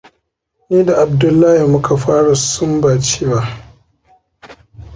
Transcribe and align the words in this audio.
Ni 0.69 0.79
da 0.85 0.93
Abdullahi 1.03 1.63
muka 1.73 1.93
fara 2.03 2.33
sumbancewa. 2.49 3.41